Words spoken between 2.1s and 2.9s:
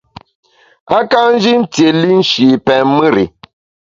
nshi pèn